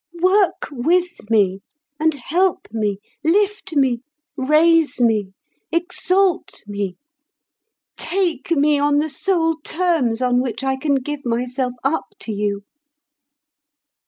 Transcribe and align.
Work 0.19 0.69
with 0.71 1.29
me, 1.29 1.59
and 1.99 2.15
help 2.15 2.69
me. 2.73 2.97
Lift 3.23 3.75
me! 3.75 3.99
raise 4.35 4.99
me! 4.99 5.33
exalt 5.71 6.63
me! 6.65 6.95
Take 7.97 8.49
me 8.49 8.79
on 8.79 8.97
the 8.97 9.11
sole 9.11 9.57
terms 9.63 10.19
on 10.19 10.41
which 10.41 10.63
I 10.63 10.75
can 10.75 10.95
give 10.95 11.23
myself 11.23 11.73
up 11.83 12.15
to 12.21 12.31
you." 12.31 12.63